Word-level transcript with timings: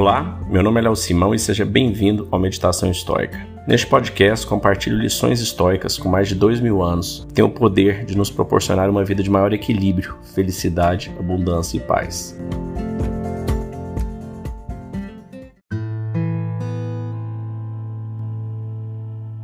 Olá, 0.00 0.40
meu 0.48 0.62
nome 0.62 0.80
é 0.80 0.84
Léo 0.84 0.96
Simão 0.96 1.34
e 1.34 1.38
seja 1.38 1.62
bem-vindo 1.62 2.26
ao 2.30 2.40
Meditação 2.40 2.90
Histórica. 2.90 3.46
Neste 3.68 3.86
podcast, 3.86 4.46
compartilho 4.46 4.96
lições 4.96 5.42
históricas 5.42 5.98
com 5.98 6.08
mais 6.08 6.26
de 6.26 6.34
dois 6.34 6.58
mil 6.58 6.82
anos 6.82 7.26
que 7.28 7.34
têm 7.34 7.44
o 7.44 7.50
poder 7.50 8.06
de 8.06 8.16
nos 8.16 8.30
proporcionar 8.30 8.88
uma 8.88 9.04
vida 9.04 9.22
de 9.22 9.28
maior 9.28 9.52
equilíbrio, 9.52 10.16
felicidade, 10.34 11.12
abundância 11.18 11.76
e 11.76 11.80
paz. 11.80 12.34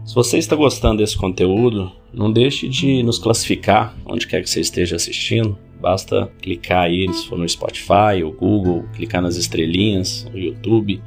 Se 0.07 0.15
você 0.15 0.39
está 0.39 0.57
gostando 0.57 1.03
desse 1.03 1.19
conteúdo, 1.19 1.93
não 2.15 2.33
deixe 2.33 2.67
de 2.67 3.03
nos 3.03 3.19
classificar 3.19 3.95
onde 4.07 4.27
quer 4.27 4.41
que 4.41 4.49
você 4.49 4.61
esteja 4.61 4.97
assistindo 4.97 5.59
Basta 5.81 6.31
clicar 6.41 6.85
aí, 6.85 7.13
se 7.13 7.29
for 7.29 7.39
no 7.39 7.49
Spotify 7.49 8.23
ou 8.25 8.33
Google, 8.33 8.85
clicar 8.95 9.21
nas 9.21 9.37
estrelinhas, 9.37 10.27
no 10.33 10.39
YouTube. 10.39 11.03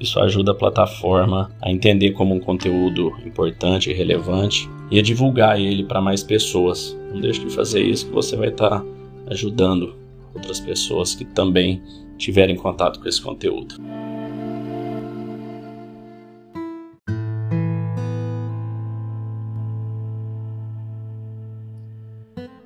Isso 0.00 0.18
ajuda 0.20 0.52
a 0.52 0.54
plataforma 0.54 1.50
a 1.60 1.70
entender 1.70 2.12
como 2.12 2.34
um 2.34 2.40
conteúdo 2.40 3.12
importante 3.24 3.90
e 3.90 3.92
relevante 3.92 4.68
e 4.90 4.98
a 4.98 5.02
divulgar 5.02 5.60
ele 5.60 5.84
para 5.84 6.00
mais 6.00 6.22
pessoas. 6.22 6.96
Não 7.12 7.20
deixe 7.20 7.40
de 7.40 7.50
fazer 7.50 7.82
isso 7.82 8.06
que 8.06 8.12
você 8.12 8.36
vai 8.36 8.48
estar 8.48 8.80
tá 8.80 8.84
ajudando 9.28 9.96
outras 10.34 10.60
pessoas 10.60 11.14
que 11.14 11.24
também 11.24 11.82
tiverem 12.16 12.56
contato 12.56 13.00
com 13.00 13.08
esse 13.08 13.20
conteúdo. 13.20 13.74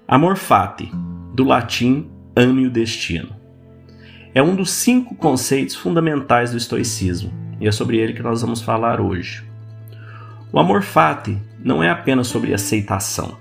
Amor 0.08 0.36
fati 0.36 0.88
do 1.36 1.44
latim 1.44 2.08
ame 2.34 2.66
o 2.66 2.70
destino. 2.70 3.28
É 4.34 4.42
um 4.42 4.54
dos 4.54 4.70
cinco 4.70 5.14
conceitos 5.14 5.74
fundamentais 5.74 6.50
do 6.50 6.56
estoicismo 6.56 7.30
e 7.60 7.68
é 7.68 7.72
sobre 7.72 7.98
ele 7.98 8.14
que 8.14 8.22
nós 8.22 8.40
vamos 8.40 8.62
falar 8.62 9.02
hoje. 9.02 9.44
O 10.50 10.58
amor 10.58 10.80
fati 10.80 11.36
não 11.62 11.82
é 11.82 11.90
apenas 11.90 12.28
sobre 12.28 12.54
aceitação, 12.54 13.36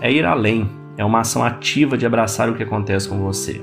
é 0.00 0.12
ir 0.12 0.24
além, 0.24 0.68
é 0.96 1.04
uma 1.04 1.20
ação 1.20 1.44
ativa 1.44 1.96
de 1.96 2.04
abraçar 2.04 2.50
o 2.50 2.56
que 2.56 2.64
acontece 2.64 3.08
com 3.08 3.20
você. 3.20 3.60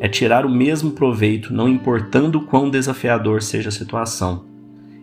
É 0.00 0.08
tirar 0.08 0.44
o 0.44 0.50
mesmo 0.50 0.90
proveito, 0.90 1.54
não 1.54 1.68
importando 1.68 2.38
o 2.38 2.46
quão 2.46 2.68
desafiador 2.68 3.42
seja 3.42 3.68
a 3.68 3.72
situação, 3.72 4.44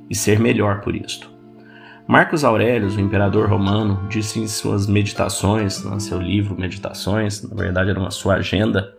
e 0.09 0.16
ser 0.16 0.38
melhor 0.38 0.81
por 0.81 0.93
isto. 0.93 1.31
Marcos 2.07 2.43
Aurélio, 2.43 2.87
o 2.87 3.01
imperador 3.01 3.49
romano, 3.49 4.05
disse 4.07 4.39
em 4.39 4.47
suas 4.47 4.85
meditações, 4.85 5.83
no 5.83 5.99
seu 5.99 6.21
livro 6.21 6.55
Meditações, 6.55 7.41
na 7.41 7.55
verdade 7.55 7.89
era 7.89 7.99
uma 7.99 8.11
sua 8.11 8.35
agenda, 8.35 8.93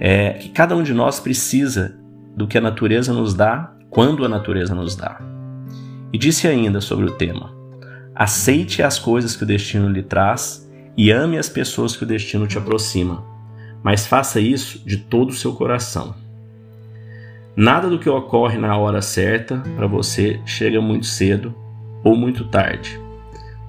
é, 0.00 0.32
que 0.32 0.48
cada 0.48 0.74
um 0.74 0.82
de 0.82 0.94
nós 0.94 1.20
precisa 1.20 1.94
do 2.34 2.46
que 2.46 2.56
a 2.56 2.60
natureza 2.60 3.12
nos 3.12 3.34
dá 3.34 3.74
quando 3.90 4.24
a 4.24 4.28
natureza 4.30 4.74
nos 4.74 4.96
dá. 4.96 5.20
E 6.10 6.16
disse 6.16 6.48
ainda 6.48 6.80
sobre 6.80 7.04
o 7.04 7.10
tema: 7.10 7.54
aceite 8.14 8.82
as 8.82 8.98
coisas 8.98 9.36
que 9.36 9.44
o 9.44 9.46
destino 9.46 9.90
lhe 9.90 10.02
traz 10.02 10.66
e 10.96 11.10
ame 11.10 11.36
as 11.36 11.50
pessoas 11.50 11.94
que 11.94 12.04
o 12.04 12.06
destino 12.06 12.46
te 12.46 12.56
aproxima, 12.56 13.22
mas 13.82 14.06
faça 14.06 14.40
isso 14.40 14.82
de 14.86 14.96
todo 14.96 15.28
o 15.28 15.34
seu 15.34 15.52
coração. 15.52 16.14
Nada 17.54 17.90
do 17.90 17.98
que 17.98 18.08
ocorre 18.08 18.56
na 18.56 18.74
hora 18.78 19.02
certa 19.02 19.62
para 19.76 19.86
você 19.86 20.40
chega 20.46 20.80
muito 20.80 21.04
cedo 21.04 21.61
ou 22.02 22.16
muito 22.16 22.44
tarde. 22.44 23.00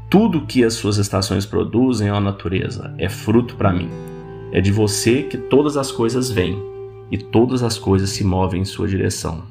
Tudo 0.10 0.46
que 0.46 0.64
as 0.64 0.76
suas 0.76 0.98
estações 0.98 1.46
produzem 1.46 2.10
a 2.10 2.20
natureza, 2.20 2.94
é 2.98 3.10
fruto 3.10 3.56
para 3.56 3.74
mim. 3.74 3.90
É 4.52 4.62
de 4.62 4.72
você 4.72 5.24
que 5.24 5.38
todas 5.38 5.76
as 5.76 5.92
coisas 5.92 6.30
vêm 6.30 6.62
e 7.10 7.18
todas 7.18 7.64
as 7.64 7.78
coisas 7.78 8.12
se 8.12 8.24
movem 8.24 8.62
em 8.62 8.66
sua 8.66 8.88
direção. 8.88 9.44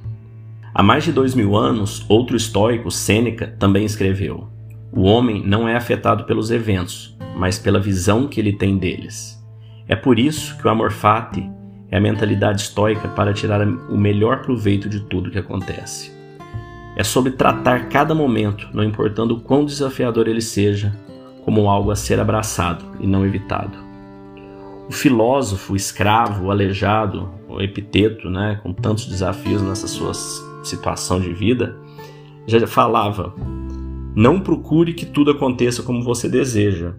Há 0.74 0.82
mais 0.82 1.04
de 1.04 1.12
dois 1.12 1.34
mil 1.34 1.56
anos, 1.56 2.06
outro 2.08 2.36
estoico, 2.36 2.90
Sêneca, 2.90 3.48
também 3.58 3.84
escreveu: 3.84 4.48
O 4.92 5.02
homem 5.02 5.42
não 5.44 5.68
é 5.68 5.76
afetado 5.76 6.24
pelos 6.24 6.50
eventos, 6.50 7.16
mas 7.36 7.58
pela 7.58 7.80
visão 7.80 8.26
que 8.28 8.40
ele 8.40 8.52
tem 8.52 8.78
deles. 8.78 9.42
É 9.88 9.96
por 9.96 10.18
isso 10.18 10.56
que 10.58 10.66
o 10.66 10.70
amor 10.70 10.92
fati 10.92 11.50
é 11.90 11.98
a 11.98 12.00
mentalidade 12.00 12.62
estoica 12.62 13.08
para 13.08 13.34
tirar 13.34 13.60
o 13.66 13.98
melhor 13.98 14.42
proveito 14.42 14.88
de 14.88 15.00
tudo 15.00 15.30
que 15.30 15.38
acontece. 15.38 16.21
É 16.96 17.02
sobre 17.02 17.32
tratar 17.32 17.88
cada 17.88 18.14
momento, 18.14 18.68
não 18.72 18.84
importando 18.84 19.34
o 19.34 19.40
quão 19.40 19.64
desafiador 19.64 20.28
ele 20.28 20.42
seja, 20.42 20.94
como 21.44 21.68
algo 21.68 21.90
a 21.90 21.96
ser 21.96 22.20
abraçado 22.20 22.84
e 23.00 23.06
não 23.06 23.24
evitado. 23.24 23.78
O 24.88 24.92
filósofo, 24.92 25.72
o 25.72 25.76
escravo, 25.76 26.46
o 26.46 26.50
aleijado, 26.50 27.30
o 27.48 27.60
epiteto, 27.60 28.28
né, 28.28 28.60
com 28.62 28.72
tantos 28.72 29.06
desafios 29.06 29.62
nessa 29.62 29.86
sua 29.86 30.12
situação 30.62 31.20
de 31.20 31.32
vida, 31.32 31.76
já 32.46 32.66
falava: 32.66 33.34
não 34.14 34.40
procure 34.40 34.92
que 34.92 35.06
tudo 35.06 35.30
aconteça 35.30 35.82
como 35.82 36.02
você 36.02 36.28
deseja, 36.28 36.94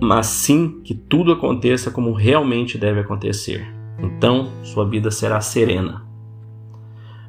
mas 0.00 0.26
sim 0.26 0.80
que 0.84 0.94
tudo 0.94 1.32
aconteça 1.32 1.90
como 1.90 2.12
realmente 2.12 2.76
deve 2.76 3.00
acontecer. 3.00 3.66
Então 3.98 4.52
sua 4.62 4.86
vida 4.86 5.10
será 5.10 5.40
serena. 5.40 6.05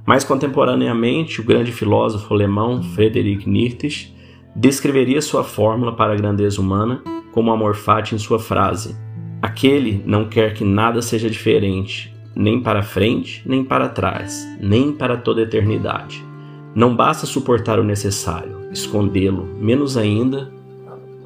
Mais 0.07 0.23
contemporaneamente, 0.23 1.41
o 1.41 1.44
grande 1.44 1.73
filósofo 1.73 2.34
alemão 2.34 2.81
Friedrich 2.81 3.47
Nietzsche 3.47 4.16
descreveria 4.56 5.22
sua 5.22 5.44
fórmula 5.44 5.94
para 5.97 6.13
a 6.13 6.16
grandeza 6.16 6.62
humana 6.62 7.03
como 7.34 7.51
amor 7.51 7.75
fati 7.75 8.16
em 8.16 8.17
sua 8.17 8.40
frase: 8.40 8.96
Aquele 9.41 10.01
não 10.06 10.29
quer 10.29 10.53
que 10.53 10.63
nada 10.63 11.01
seja 11.01 11.29
diferente, 11.29 12.16
nem 12.34 12.62
para 12.62 12.81
frente, 12.84 13.44
nem 13.46 13.66
para 13.66 13.90
trás, 13.90 14.47
nem 14.62 14.94
para 14.94 15.17
toda 15.17 15.41
eternidade. 15.41 16.25
Não 16.73 16.96
basta 16.96 17.25
suportar 17.25 17.78
o 17.78 17.84
necessário, 17.84 18.69
escondê-lo, 18.72 19.44
menos 19.59 19.97
ainda, 19.97 20.50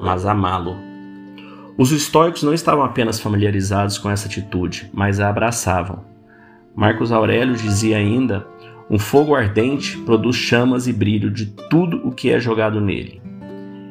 mas 0.00 0.26
amá-lo. 0.26 0.76
Os 1.78 1.92
estoicos 1.92 2.42
não 2.42 2.52
estavam 2.52 2.82
apenas 2.84 3.20
familiarizados 3.20 3.96
com 3.96 4.10
essa 4.10 4.26
atitude, 4.26 4.90
mas 4.92 5.20
a 5.20 5.28
abraçavam. 5.28 6.04
Marcos 6.74 7.12
Aurélio 7.12 7.54
dizia 7.54 7.98
ainda 7.98 8.46
um 8.92 8.98
fogo 8.98 9.34
ardente 9.34 9.96
produz 9.96 10.36
chamas 10.36 10.86
e 10.86 10.92
brilho 10.92 11.30
de 11.30 11.46
tudo 11.46 12.06
o 12.06 12.12
que 12.12 12.30
é 12.30 12.38
jogado 12.38 12.78
nele. 12.78 13.22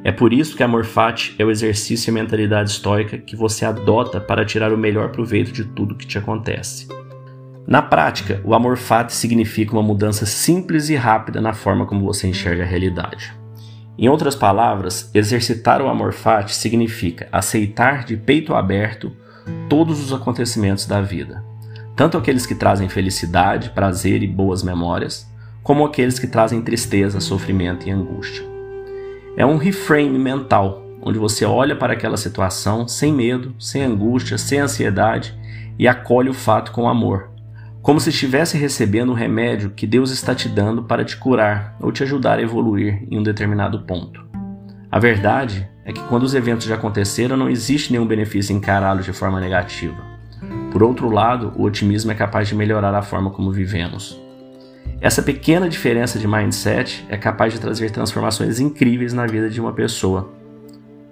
É 0.03 0.12
por 0.12 0.31
isso 0.31 0.56
que 0.56 0.62
amor 0.62 0.85
fati 0.85 1.35
é 1.39 1.44
o 1.44 1.50
exercício 1.50 2.12
e 2.12 2.13
mentalidade 2.13 2.69
estoica 2.69 3.17
que 3.17 3.35
você 3.35 3.66
adota 3.66 4.22
para 4.22 4.45
tirar 4.45 4.72
o 4.72 4.78
melhor 4.78 5.09
proveito 5.09 5.51
de 5.51 5.63
tudo 5.63 5.95
que 5.95 6.06
te 6.06 6.19
acontece. 6.19 6.88
Na 7.66 7.81
prática, 7.81 8.41
o 8.44 8.53
amor 8.53 8.78
fati 8.78 9.16
significa 9.16 9.73
uma 9.73 9.81
mudança 9.81 10.28
simples 10.28 10.88
e 10.89 10.95
rápida 10.95 11.41
na 11.41 11.53
forma 11.53 11.88
como 11.88 12.06
você 12.06 12.28
enxerga 12.28 12.62
a 12.62 12.68
realidade. 12.68 13.33
Em 13.97 14.07
outras 14.07 14.35
palavras, 14.35 15.09
exercitar 15.16 15.81
o 15.81 15.89
amor 15.89 16.13
fati 16.13 16.53
significa 16.53 17.28
aceitar 17.31 18.06
de 18.06 18.18
peito 18.18 18.53
aberto 18.53 19.12
todos 19.68 20.00
os 20.00 20.13
acontecimentos 20.13 20.85
da 20.85 21.01
vida 21.01 21.50
tanto 21.96 22.18
aqueles 22.18 22.46
que 22.46 22.56
trazem 22.56 22.90
felicidade, 22.90 23.72
prazer 23.72 24.24
e 24.24 24.28
boas 24.28 24.63
memórias, 24.63 25.29
como 25.63 25.85
aqueles 25.85 26.18
que 26.18 26.28
trazem 26.28 26.62
tristeza, 26.62 27.19
sofrimento 27.19 27.88
e 27.88 27.91
angústia. 27.91 28.44
É 29.38 29.46
um 29.46 29.57
reframe 29.57 30.18
mental, 30.18 30.84
onde 31.01 31.18
você 31.18 31.46
olha 31.46 31.75
para 31.75 31.94
aquela 31.94 32.18
situação 32.18 32.88
sem 32.88 33.13
medo, 33.13 33.56
sem 33.59 33.84
angústia, 33.84 34.38
sem 34.38 34.59
ansiedade 34.59 35.38
e 35.78 35.88
acolhe 35.88 36.30
o 36.30 36.34
fato 36.34 36.72
com 36.72 36.88
amor, 36.88 37.30
como 37.81 38.00
se 38.00 38.09
estivesse 38.09 38.57
recebendo 38.57 39.12
um 39.12 39.16
remédio 39.16 39.72
que 39.72 39.88
Deus 39.88 40.12
está 40.12 40.35
te 40.35 40.47
dando 40.47 40.84
para 40.84 41.03
te 41.03 41.18
curar 41.18 41.75
ou 41.80 41.91
te 41.91 42.03
ajudar 42.03 42.38
a 42.38 42.41
evoluir 42.41 43.07
em 43.09 43.18
um 43.18 43.24
determinado 43.24 43.81
ponto. 43.81 44.24
A 44.91 45.00
verdade 45.00 45.68
é 45.85 45.91
que 45.91 46.01
quando 46.03 46.24
os 46.24 46.35
eventos 46.35 46.68
já 46.68 46.75
aconteceram, 46.75 47.35
não 47.35 47.50
existe 47.50 47.91
nenhum 47.91 48.06
benefício 48.06 48.56
encará-los 48.56 49.06
de 49.06 49.13
forma 49.13 49.40
negativa. 49.40 50.11
Por 50.72 50.82
outro 50.82 51.09
lado, 51.09 51.52
o 51.58 51.64
otimismo 51.64 52.14
é 52.14 52.16
capaz 52.16 52.48
de 52.48 52.56
melhorar 52.56 52.95
a 52.95 53.01
forma 53.01 53.30
como 53.30 53.51
vivemos. 53.51 54.18
Essa 55.01 55.22
pequena 55.22 55.68
diferença 55.68 56.18
de 56.18 56.25
mindset 56.25 57.06
é 57.10 57.18
capaz 57.18 57.51
de 57.51 57.60
trazer 57.60 57.92
transformações 57.92 58.60
incríveis 58.60 59.12
na 59.12 59.28
vida 59.28 59.50
de 59.50 59.60
uma 59.60 59.74
pessoa. 59.74 60.31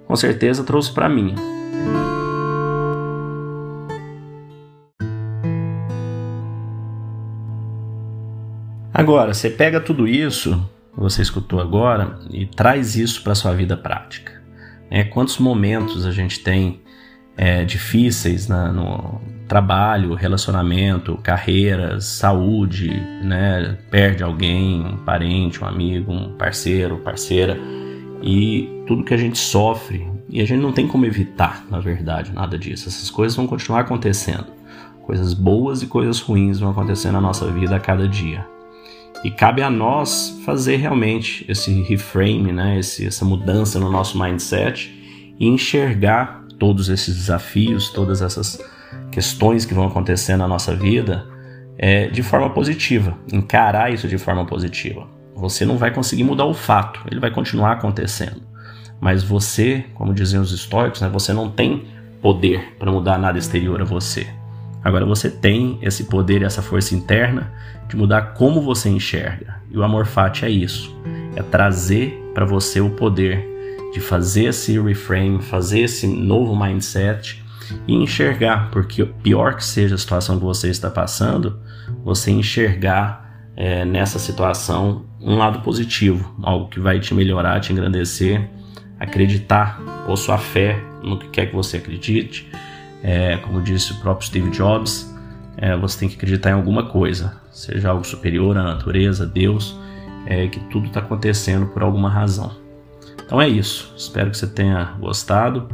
Com 0.06 0.16
certeza 0.16 0.64
trouxe 0.64 0.90
para 0.92 1.10
mim. 1.10 1.34
Agora, 8.94 9.34
você 9.34 9.50
pega 9.50 9.78
tudo 9.78 10.08
isso 10.08 10.58
que 10.94 11.00
você 11.00 11.20
escutou 11.20 11.60
agora 11.60 12.18
e 12.30 12.46
traz 12.46 12.96
isso 12.96 13.22
para 13.22 13.34
sua 13.34 13.52
vida 13.52 13.76
prática. 13.76 14.42
É, 14.90 15.04
quantos 15.04 15.36
momentos 15.38 16.06
a 16.06 16.12
gente 16.12 16.40
tem 16.40 16.80
é, 17.36 17.64
difíceis 17.64 18.48
na, 18.48 18.72
no, 18.72 19.20
trabalho, 19.50 20.14
relacionamento, 20.14 21.16
carreiras, 21.16 22.04
saúde, 22.04 22.88
né? 23.20 23.76
Perde 23.90 24.22
alguém, 24.22 24.80
um 24.80 24.96
parente, 24.98 25.64
um 25.64 25.66
amigo, 25.66 26.12
um 26.12 26.36
parceiro, 26.36 26.98
parceira 26.98 27.58
e 28.22 28.68
tudo 28.86 29.02
que 29.02 29.12
a 29.12 29.16
gente 29.16 29.38
sofre 29.38 30.06
e 30.28 30.40
a 30.40 30.46
gente 30.46 30.60
não 30.60 30.70
tem 30.70 30.86
como 30.86 31.04
evitar, 31.04 31.66
na 31.68 31.80
verdade, 31.80 32.32
nada 32.32 32.56
disso. 32.56 32.88
Essas 32.88 33.10
coisas 33.10 33.36
vão 33.36 33.48
continuar 33.48 33.80
acontecendo. 33.80 34.46
Coisas 35.02 35.34
boas 35.34 35.82
e 35.82 35.88
coisas 35.88 36.20
ruins 36.20 36.60
vão 36.60 36.70
acontecer 36.70 37.10
na 37.10 37.20
nossa 37.20 37.50
vida 37.50 37.74
a 37.74 37.80
cada 37.80 38.06
dia. 38.06 38.46
E 39.24 39.32
cabe 39.32 39.62
a 39.62 39.68
nós 39.68 40.40
fazer 40.46 40.76
realmente 40.76 41.44
esse 41.48 41.82
reframe, 41.82 42.52
né, 42.52 42.78
esse, 42.78 43.04
essa 43.04 43.24
mudança 43.24 43.80
no 43.80 43.90
nosso 43.90 44.16
mindset 44.16 45.34
e 45.40 45.48
enxergar 45.48 46.44
todos 46.60 46.90
esses 46.90 47.16
desafios, 47.16 47.88
todas 47.88 48.22
essas 48.22 48.62
questões 49.10 49.64
que 49.64 49.74
vão 49.74 49.86
acontecer 49.86 50.36
na 50.36 50.46
nossa 50.46 50.76
vida 50.76 51.26
é, 51.78 52.08
de 52.08 52.22
forma 52.22 52.50
positiva, 52.50 53.16
encarar 53.32 53.92
isso 53.92 54.06
de 54.06 54.18
forma 54.18 54.44
positiva. 54.44 55.08
Você 55.34 55.64
não 55.64 55.78
vai 55.78 55.90
conseguir 55.90 56.22
mudar 56.22 56.44
o 56.44 56.52
fato, 56.52 57.00
ele 57.10 57.18
vai 57.18 57.30
continuar 57.30 57.72
acontecendo. 57.72 58.42
Mas 59.00 59.22
você, 59.22 59.86
como 59.94 60.12
diziam 60.12 60.42
os 60.42 60.52
estoicos, 60.52 61.00
né, 61.00 61.08
você 61.08 61.32
não 61.32 61.50
tem 61.50 61.86
poder 62.20 62.76
para 62.78 62.92
mudar 62.92 63.18
nada 63.18 63.38
exterior 63.38 63.80
a 63.80 63.84
você. 63.84 64.28
Agora 64.84 65.06
você 65.06 65.30
tem 65.30 65.78
esse 65.80 66.04
poder 66.04 66.42
e 66.42 66.44
essa 66.44 66.60
força 66.60 66.94
interna 66.94 67.50
de 67.88 67.96
mudar 67.96 68.34
como 68.34 68.60
você 68.60 68.90
enxerga. 68.90 69.56
E 69.70 69.78
o 69.78 69.82
amor 69.82 70.04
fati 70.04 70.44
é 70.44 70.50
isso, 70.50 70.94
é 71.34 71.42
trazer 71.42 72.30
para 72.34 72.44
você 72.44 72.80
o 72.80 72.90
poder 72.90 73.48
de 73.92 74.00
fazer 74.00 74.46
esse 74.46 74.78
reframe, 74.80 75.42
fazer 75.42 75.80
esse 75.80 76.06
novo 76.06 76.54
mindset 76.56 77.42
e 77.86 77.94
enxergar, 77.94 78.70
porque 78.70 79.04
pior 79.04 79.56
que 79.56 79.64
seja 79.64 79.94
a 79.94 79.98
situação 79.98 80.38
que 80.38 80.44
você 80.44 80.68
está 80.68 80.90
passando, 80.90 81.60
você 82.04 82.30
enxergar 82.30 83.48
é, 83.56 83.84
nessa 83.84 84.18
situação 84.18 85.04
um 85.20 85.36
lado 85.36 85.60
positivo, 85.60 86.34
algo 86.42 86.68
que 86.68 86.80
vai 86.80 86.98
te 86.98 87.14
melhorar, 87.14 87.60
te 87.60 87.72
engrandecer, 87.72 88.48
acreditar, 88.98 89.80
pôr 90.06 90.16
sua 90.16 90.38
fé 90.38 90.82
no 91.02 91.18
que 91.18 91.28
quer 91.28 91.46
que 91.46 91.54
você 91.54 91.76
acredite. 91.76 92.50
É, 93.02 93.36
como 93.38 93.62
disse 93.62 93.92
o 93.92 93.96
próprio 93.96 94.26
Steve 94.26 94.50
Jobs, 94.50 95.14
é, 95.56 95.76
você 95.76 96.00
tem 96.00 96.08
que 96.08 96.16
acreditar 96.16 96.50
em 96.50 96.54
alguma 96.54 96.84
coisa, 96.84 97.40
seja 97.50 97.90
algo 97.90 98.06
superior 98.06 98.56
à 98.56 98.62
natureza, 98.62 99.26
Deus, 99.26 99.78
é, 100.26 100.46
que 100.48 100.60
tudo 100.60 100.86
está 100.86 101.00
acontecendo 101.00 101.66
por 101.66 101.82
alguma 101.82 102.08
razão. 102.08 102.52
Então 103.30 103.40
é 103.40 103.48
isso. 103.48 103.94
Espero 103.96 104.28
que 104.28 104.36
você 104.36 104.48
tenha 104.48 104.96
gostado. 104.98 105.68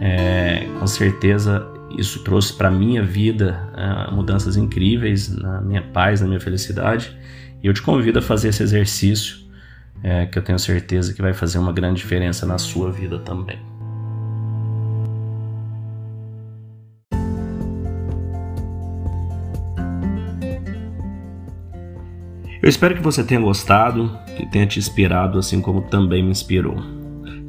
É, 0.00 0.68
com 0.78 0.86
certeza 0.86 1.68
isso 1.98 2.22
trouxe 2.22 2.52
para 2.52 2.70
minha 2.70 3.02
vida 3.02 3.68
é, 3.76 4.12
mudanças 4.12 4.56
incríveis 4.56 5.28
na 5.28 5.60
minha 5.60 5.82
paz, 5.82 6.20
na 6.20 6.28
minha 6.28 6.38
felicidade. 6.38 7.18
E 7.60 7.66
eu 7.66 7.74
te 7.74 7.82
convido 7.82 8.20
a 8.20 8.22
fazer 8.22 8.50
esse 8.50 8.62
exercício, 8.62 9.38
é, 10.04 10.24
que 10.26 10.38
eu 10.38 10.42
tenho 10.42 10.56
certeza 10.56 11.12
que 11.12 11.20
vai 11.20 11.34
fazer 11.34 11.58
uma 11.58 11.72
grande 11.72 12.00
diferença 12.00 12.46
na 12.46 12.58
sua 12.58 12.92
vida 12.92 13.18
também. 13.18 13.58
Eu 22.62 22.68
espero 22.68 22.94
que 22.94 23.02
você 23.02 23.24
tenha 23.24 23.40
gostado, 23.40 24.16
que 24.36 24.46
tenha 24.46 24.64
te 24.64 24.78
inspirado 24.78 25.40
assim 25.40 25.60
como 25.60 25.82
também 25.82 26.22
me 26.22 26.30
inspirou. 26.30 26.99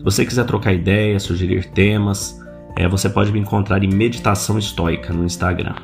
Se 0.01 0.06
você 0.06 0.25
quiser 0.25 0.45
trocar 0.45 0.74
ideias, 0.74 1.21
sugerir 1.21 1.69
temas, 1.69 2.44
é, 2.75 2.88
você 2.88 3.07
pode 3.07 3.31
me 3.31 3.38
encontrar 3.38 3.83
em 3.83 3.88
Meditação 3.88 4.57
Estoica 4.57 5.13
no 5.13 5.24
Instagram. 5.24 5.75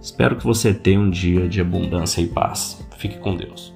Espero 0.00 0.36
que 0.36 0.44
você 0.44 0.72
tenha 0.72 1.00
um 1.00 1.10
dia 1.10 1.48
de 1.48 1.60
abundância 1.60 2.20
e 2.20 2.28
paz. 2.28 2.80
Fique 2.96 3.18
com 3.18 3.34
Deus. 3.34 3.74